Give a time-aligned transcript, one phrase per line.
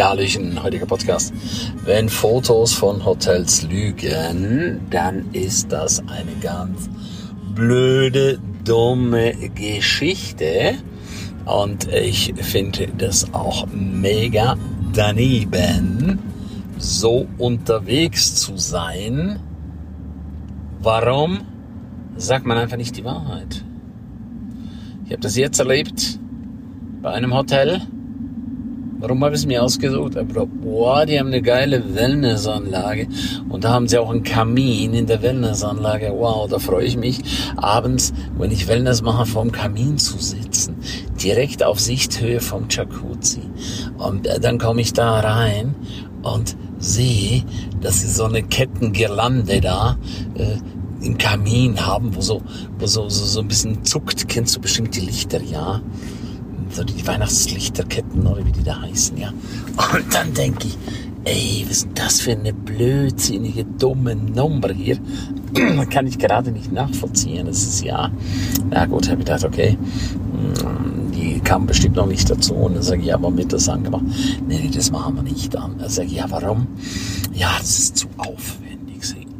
[0.00, 1.30] Ja, Hallöchen, heutiger Podcast.
[1.84, 6.88] Wenn Fotos von Hotels lügen, dann ist das eine ganz
[7.54, 10.76] blöde, dumme Geschichte.
[11.44, 14.56] Und ich finde das auch mega
[14.94, 16.18] daneben,
[16.78, 19.38] so unterwegs zu sein.
[20.80, 21.40] Warum
[22.16, 23.62] sagt man einfach nicht die Wahrheit?
[25.04, 26.18] Ich habe das jetzt erlebt
[27.02, 27.82] bei einem Hotel.
[29.00, 30.14] Warum habe ich es mir ausgesucht?
[30.62, 33.08] Boah, die haben eine geile Wellnessanlage
[33.48, 36.12] und da haben sie auch einen Kamin in der Wellnessanlage.
[36.14, 37.20] Wow, da freue ich mich,
[37.56, 40.76] abends, wenn ich Wellness mache, vorm Kamin zu sitzen.
[41.22, 43.40] Direkt auf Sichthöhe vom Jacuzzi.
[43.96, 45.74] Und äh, dann komme ich da rein
[46.22, 47.42] und sehe,
[47.80, 49.96] dass sie so eine Kettengirlande da
[50.34, 50.56] äh,
[51.04, 52.42] im Kamin haben, wo so,
[52.78, 54.28] wo so, so, so ein bisschen zuckt.
[54.28, 55.80] Kennst du bestimmt die Lichter, ja?
[56.72, 59.28] So die Weihnachtslichterketten oder wie die da heißen, ja.
[59.30, 60.78] Und dann denke ich,
[61.24, 64.98] ey, was ist das für eine blödsinnige, dumme Nummer hier?
[65.90, 67.46] Kann ich gerade nicht nachvollziehen.
[67.46, 68.10] Das ist ja,
[68.70, 72.54] na gut, habe ich gedacht, okay, hm, die kam bestimmt noch nicht dazu.
[72.54, 74.04] Und dann sage ich, ja, warum wird das angemacht?
[74.46, 75.76] Nee, nee, das machen wir nicht an.
[75.78, 76.66] Dann sage ich, ja, warum?
[77.32, 78.70] Ja, das ist zu aufwendig.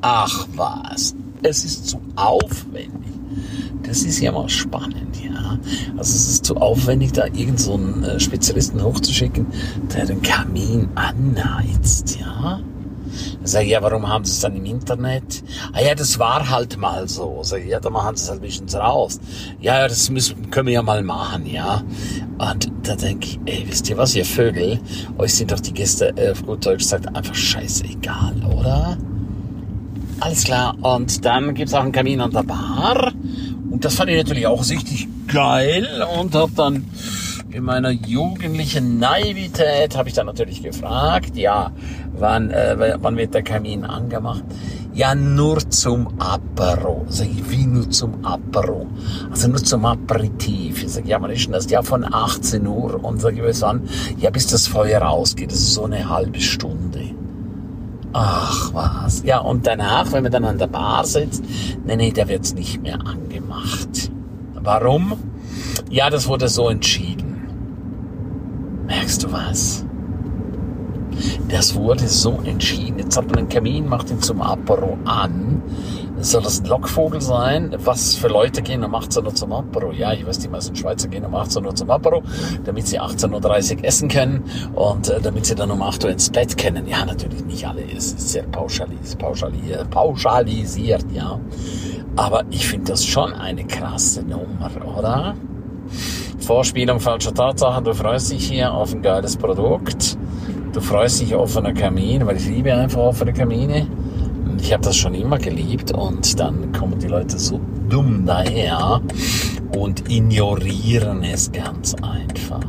[0.00, 3.07] Ach was, es ist zu aufwendig.
[3.82, 5.58] Das ist ja mal spannend, ja.
[5.96, 9.46] Also es ist zu aufwendig, da irgendeinen so einen Spezialisten hochzuschicken,
[9.94, 12.60] der den Kamin anheizt, ja.
[13.38, 15.42] Dann sage ich, ja, warum haben sie es dann im Internet?
[15.72, 17.40] Ah ja, das war halt mal so.
[17.42, 19.20] Sag ich, ja, dann machen sie es halt ein bisschen raus.
[19.60, 21.82] Ja, ja, das müssen, können wir ja mal machen, ja.
[22.38, 24.80] Und da denke ich, ey, wisst ihr was, ihr Vögel?
[25.18, 28.96] Euch sind doch die Gäste, äh, auf gut Deutsch gesagt, einfach scheißegal, oder?
[30.20, 30.76] Alles klar.
[30.80, 33.12] Und dann gibt's auch einen Kamin an der Bar.
[33.70, 35.86] Und das fand ich natürlich auch richtig geil
[36.18, 36.86] und habe dann
[37.50, 41.72] in meiner jugendlichen Naivität habe ich dann natürlich gefragt, ja,
[42.12, 44.44] wann, äh, wann wird der Kamin angemacht?
[44.92, 47.06] Ja, nur zum Apero.
[47.08, 48.86] Sag ich, wie nur zum Apero?
[49.30, 50.82] Also nur zum Aperitif.
[50.82, 51.70] Ich sag, ja, wann ist denn das?
[51.70, 53.02] Ja, von 18 Uhr.
[53.02, 53.88] Und sag ich, bis wann?
[54.18, 55.50] Ja, bis das Feuer rausgeht.
[55.50, 57.14] Das ist so eine halbe Stunde.
[58.12, 59.22] Ach was.
[59.24, 61.44] Ja, und danach, wenn man dann an der Bar sitzt,
[61.86, 63.27] nee, nee, da wird's nicht mehr angemacht.
[64.62, 65.14] Warum?
[65.90, 67.46] Ja, das wurde so entschieden.
[68.86, 69.84] Merkst du was?
[71.48, 72.98] Das wurde so entschieden.
[72.98, 75.62] Jetzt hat man einen Kamin, macht ihn zum Apero an.
[76.20, 77.76] Soll das ein Lockvogel sein?
[77.84, 79.92] Was für Leute gehen um 18 Uhr zum Apero?
[79.92, 82.22] Ja, ich weiß, die meisten Schweizer gehen um 18 Uhr zum Apero,
[82.64, 84.42] damit sie 18.30 Uhr essen können
[84.74, 86.88] und äh, damit sie dann um 8 Uhr ins Bett können.
[86.88, 87.82] Ja, natürlich nicht alle.
[87.82, 91.38] Es ist sehr pauschalis, pauschalisiert, pauschalisiert, ja.
[92.16, 95.36] Aber ich finde das schon eine krasse Nummer, oder?
[96.40, 97.84] Vorspielung falscher Tatsachen.
[97.84, 100.18] Du freust dich hier auf ein geiles Produkt.
[100.72, 103.86] Du freust dich auf einen Kamin, weil ich liebe einfach offene Kamine.
[104.60, 109.00] Ich habe das schon immer geliebt und dann kommen die Leute so dumm daher
[109.76, 112.60] und ignorieren es ganz einfach.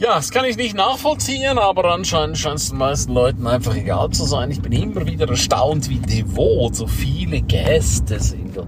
[0.00, 4.08] Ja, das kann ich nicht nachvollziehen, aber anscheinend scheint es den meisten Leuten einfach egal
[4.08, 4.50] zu sein.
[4.50, 8.58] Ich bin immer wieder erstaunt, wie devot so viele Gäste sind.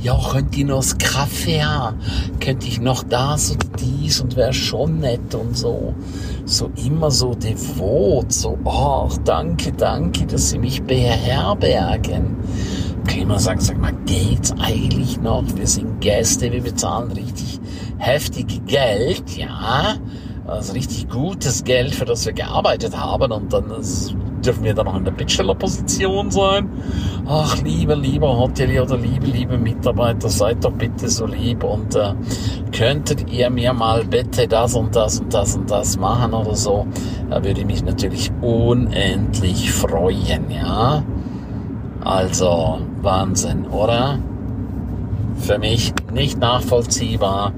[0.00, 1.98] Ja, könnt ihr noch das Kaffee haben?
[2.38, 5.94] Könnte ich noch das und dies und wäre schon nett und so.
[6.44, 12.36] So immer so devot, so, ach, danke, danke, dass Sie mich beherbergen.
[13.26, 15.42] Man sagt, sag mal, geht's eigentlich noch?
[15.56, 17.58] Wir sind Gäste, wir bezahlen richtig
[17.98, 19.96] heftig Geld, ja
[20.48, 23.70] also richtig gutes Geld, für das wir gearbeitet haben und dann
[24.44, 26.70] dürfen wir dann noch in der Bittstellerposition sein.
[27.26, 32.14] Ach, liebe, lieber Hotelier oder liebe, liebe Mitarbeiter, seid doch bitte so lieb und äh,
[32.72, 36.86] könntet ihr mir mal bitte das und das und das und das machen oder so,
[37.28, 41.02] da würde ich mich natürlich unendlich freuen, ja.
[42.02, 44.18] Also, Wahnsinn, oder?
[45.40, 47.52] Für mich nicht nachvollziehbar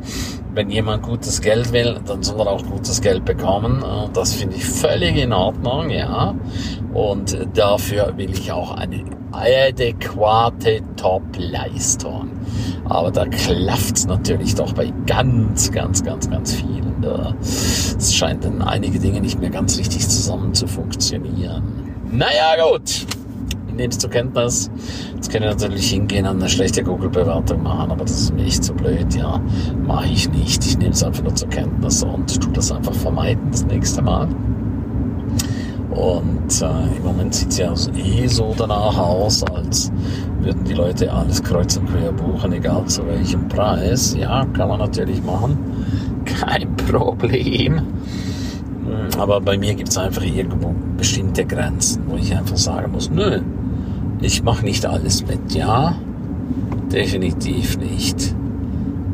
[0.54, 3.82] wenn jemand gutes Geld will, dann soll er auch gutes Geld bekommen.
[3.82, 6.34] Und das finde ich völlig in Ordnung, ja.
[6.92, 12.30] Und dafür will ich auch eine adäquate Top-Leistung.
[12.84, 16.80] Aber da klafft's natürlich doch bei ganz, ganz, ganz, ganz vielen.
[17.40, 21.62] Es scheint dann einige Dinge nicht mehr ganz richtig zusammen zu funktionieren.
[22.10, 23.06] Naja, gut
[23.88, 24.70] es zur Kenntnis.
[25.14, 28.62] Jetzt kann ich natürlich hingehen und eine schlechte Google-Bewertung machen, aber das ist mir echt
[28.62, 29.40] zu blöd, ja.
[29.86, 30.64] Mache ich nicht.
[30.66, 34.28] Ich nehme es einfach nur zur Kenntnis und tue das einfach vermeiden das nächste Mal.
[35.90, 39.90] Und äh, im Moment sieht es ja eh so danach aus, als
[40.40, 44.16] würden die Leute alles kreuz und quer buchen, egal zu welchem Preis.
[44.18, 45.58] Ja, kann man natürlich machen.
[46.24, 47.82] Kein Problem.
[49.18, 53.40] Aber bei mir gibt es einfach irgendwo bestimmte Grenzen, wo ich einfach sagen muss, nö,
[54.20, 55.52] ich mache nicht alles mit.
[55.54, 55.96] Ja,
[56.92, 58.34] definitiv nicht.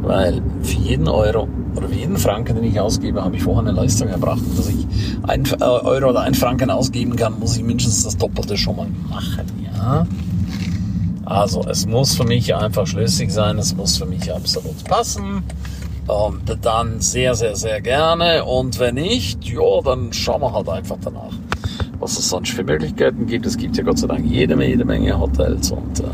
[0.03, 3.73] Weil für jeden Euro oder für jeden Franken, den ich ausgebe, habe ich vorher eine
[3.73, 4.41] Leistung erbracht.
[4.41, 4.87] Und dass ich
[5.25, 8.89] ein äh, Euro oder ein Franken ausgeben kann, muss ich mindestens das Doppelte schon mal
[9.09, 9.47] machen.
[9.65, 10.07] Ja.
[11.25, 15.43] Also es muss für mich einfach schlüssig sein, es muss für mich absolut passen.
[16.07, 18.45] Und dann sehr, sehr, sehr gerne.
[18.45, 21.33] Und wenn nicht, ja, dann schauen wir halt einfach danach,
[21.99, 23.47] was es sonst für Möglichkeiten gibt.
[23.47, 26.05] Es gibt ja Gott sei Dank jede, jede Menge Hotels und äh,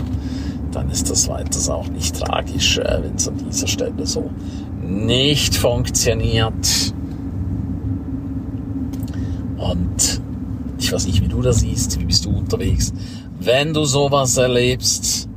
[0.73, 4.31] dann ist das weiters auch nicht tragisch, äh, wenn es an dieser Stelle so
[4.82, 6.94] nicht funktioniert.
[9.58, 10.20] Und
[10.79, 12.93] ich weiß nicht, wie du das siehst, wie bist du unterwegs.
[13.38, 15.28] Wenn du sowas erlebst,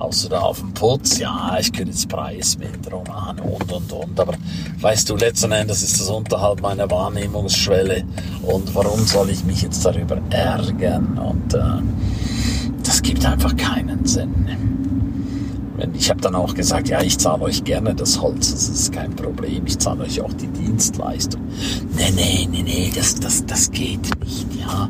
[0.00, 4.18] haust du da auf den Putz, ja, ich könnte jetzt Preisminderung machen und und und,
[4.18, 4.34] aber
[4.80, 8.04] weißt du, letzten Endes ist das unterhalb meiner Wahrnehmungsschwelle.
[8.42, 11.18] Und warum soll ich mich jetzt darüber ärgern?
[11.18, 11.60] Und äh,
[12.82, 14.79] das gibt einfach keinen Sinn.
[15.94, 19.14] Ich habe dann auch gesagt, ja, ich zahle euch gerne das Holz, das ist kein
[19.14, 21.40] Problem, ich zahle euch auch die Dienstleistung.
[21.96, 24.88] Nee, nee, nee, nee, das, das, das geht nicht, ja.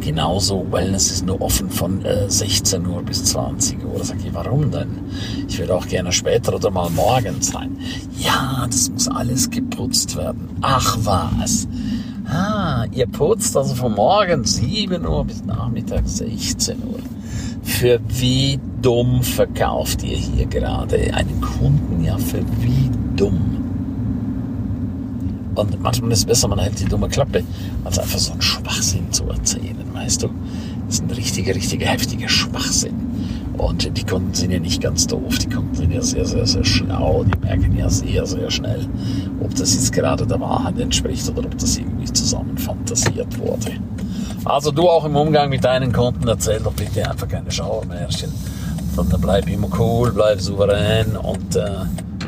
[0.00, 4.04] Genauso, Wellness ist nur offen von äh, 16 Uhr bis 20 Uhr.
[4.04, 5.00] Sag ich, warum denn?
[5.48, 7.76] Ich würde auch gerne später oder mal morgens rein.
[8.18, 10.48] Ja, das muss alles geputzt werden.
[10.60, 11.66] Ach was.
[12.28, 17.00] Ah, ihr putzt also von morgen 7 Uhr bis Nachmittag 16 Uhr.
[17.66, 22.02] Für wie dumm verkauft ihr hier gerade einen Kunden?
[22.02, 23.40] Ja, für wie dumm?
[25.56, 27.42] Und manchmal ist es besser, man hält die dumme Klappe,
[27.84, 30.28] als einfach so einen Schwachsinn zu erzählen, weißt du?
[30.86, 32.94] Das ist ein richtiger, richtiger, heftiger Schwachsinn.
[33.58, 36.64] Und die Kunden sind ja nicht ganz doof, die Kunden sind ja sehr, sehr, sehr
[36.64, 38.86] schlau, die merken ja sehr, sehr schnell,
[39.40, 43.72] ob das jetzt gerade der Wahrheit entspricht oder ob das irgendwie zusammen fantasiert wurde.
[44.46, 48.32] Also du auch im Umgang mit deinen Kunden erzähl doch bitte einfach keine Schauermärchen,
[48.94, 51.68] sondern bleib immer cool, bleib souverän und äh,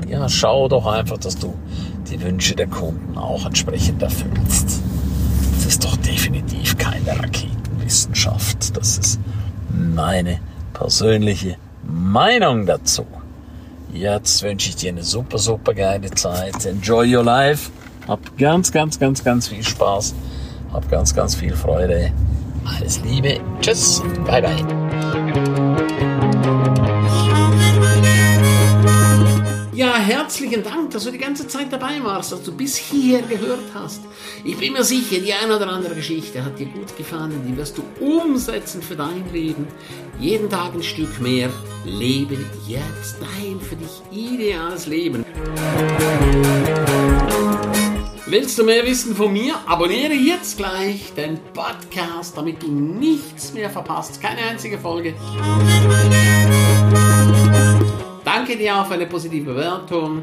[0.08, 1.54] ja, schau doch einfach, dass du
[2.10, 4.80] die Wünsche der Kunden auch entsprechend erfüllst.
[5.54, 8.76] Das ist doch definitiv keine Raketenwissenschaft.
[8.76, 9.20] Das ist
[9.70, 10.40] meine
[10.72, 13.06] persönliche Meinung dazu.
[13.92, 16.66] Jetzt wünsche ich dir eine super, super geile Zeit.
[16.66, 17.70] Enjoy your life.
[18.08, 20.14] Hab ganz, ganz, ganz, ganz viel Spaß.
[20.72, 22.12] Hab ganz, ganz viel Freude.
[22.64, 23.40] Alles Liebe.
[23.60, 24.02] Tschüss.
[24.26, 24.64] Bye, bye.
[29.78, 33.62] Ja, herzlichen Dank, dass du die ganze Zeit dabei warst, dass du bis hier gehört
[33.74, 34.00] hast.
[34.44, 37.78] Ich bin mir sicher, die eine oder andere Geschichte hat dir gut gefallen, die wirst
[37.78, 39.68] du umsetzen für dein Leben.
[40.18, 41.48] Jeden Tag ein Stück mehr.
[41.84, 42.36] Lebe
[42.66, 45.24] jetzt dein für dich ideales Leben.
[48.30, 49.54] Willst du mehr wissen von mir?
[49.64, 54.20] Abonniere jetzt gleich den Podcast, damit du nichts mehr verpasst.
[54.20, 55.14] Keine einzige Folge.
[58.26, 60.22] Danke dir auch für eine positive Bewertung.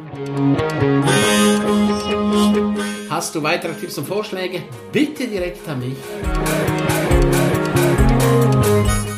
[3.10, 4.62] Hast du weitere Tipps und Vorschläge?
[4.92, 5.98] Bitte direkt an mich.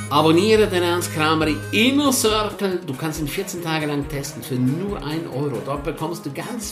[0.09, 2.79] Abonniere den Ernst Kramer Inner Circle.
[2.87, 5.61] Du kannst ihn 14 Tage lang testen für nur 1 Euro.
[5.65, 6.71] Dort bekommst du ganz